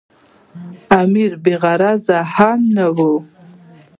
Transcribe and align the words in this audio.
امیر 1.01 1.31
بې 1.43 1.53
غرضه 1.61 2.17
هم 2.33 2.59
نه 2.75 2.85
وو. 2.95 3.13